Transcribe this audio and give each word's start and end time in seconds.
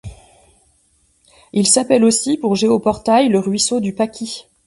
Il 1.53 1.67
s'appelle 1.67 2.03
aussi, 2.03 2.35
pour 2.35 2.55
Géoportail, 2.55 3.29
le 3.29 3.37
ruisseau 3.37 3.79
du 3.79 3.93
Paquis. 3.93 4.47